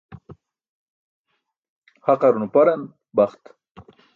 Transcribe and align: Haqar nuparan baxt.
Haqar 2.05 2.35
nuparan 2.39 2.81
baxt. 3.15 3.43